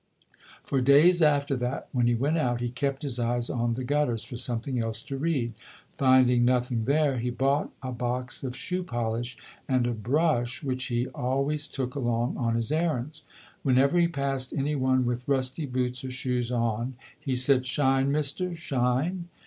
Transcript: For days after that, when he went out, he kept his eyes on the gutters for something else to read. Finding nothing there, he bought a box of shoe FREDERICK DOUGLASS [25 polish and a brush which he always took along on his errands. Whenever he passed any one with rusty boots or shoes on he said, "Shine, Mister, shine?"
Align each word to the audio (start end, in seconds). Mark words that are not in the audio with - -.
For 0.63 0.81
days 0.81 1.21
after 1.21 1.55
that, 1.57 1.87
when 1.91 2.07
he 2.07 2.15
went 2.15 2.35
out, 2.35 2.59
he 2.59 2.71
kept 2.71 3.03
his 3.03 3.19
eyes 3.19 3.51
on 3.51 3.75
the 3.75 3.83
gutters 3.83 4.23
for 4.23 4.35
something 4.35 4.79
else 4.81 5.03
to 5.03 5.15
read. 5.15 5.53
Finding 5.95 6.43
nothing 6.43 6.85
there, 6.85 7.19
he 7.19 7.29
bought 7.29 7.71
a 7.83 7.91
box 7.91 8.43
of 8.43 8.55
shoe 8.55 8.77
FREDERICK 8.77 8.87
DOUGLASS 8.87 8.93
[25 8.97 9.11
polish 9.11 9.37
and 9.69 9.85
a 9.85 9.91
brush 9.93 10.63
which 10.63 10.85
he 10.85 11.05
always 11.09 11.67
took 11.67 11.93
along 11.93 12.35
on 12.35 12.55
his 12.55 12.71
errands. 12.71 13.25
Whenever 13.61 13.99
he 13.99 14.07
passed 14.07 14.53
any 14.53 14.73
one 14.73 15.05
with 15.05 15.27
rusty 15.27 15.67
boots 15.67 16.03
or 16.03 16.09
shoes 16.09 16.51
on 16.51 16.95
he 17.19 17.35
said, 17.35 17.67
"Shine, 17.67 18.11
Mister, 18.11 18.55
shine?" 18.55 19.27